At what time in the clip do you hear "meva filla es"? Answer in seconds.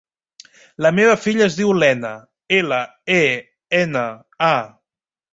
0.99-1.57